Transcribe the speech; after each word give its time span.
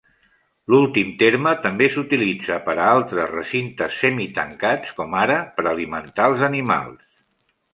L'últim 0.73 1.09
terme 1.21 1.51
també 1.65 1.89
s'utilitza 1.95 2.57
per 2.69 2.75
a 2.79 2.87
altres 2.93 3.29
recintes 3.33 4.01
semitancats, 4.05 4.97
com 5.01 5.15
ara 5.25 5.37
per 5.59 5.67
alimentar 5.75 6.31
els 6.33 6.45
animals. 6.53 7.07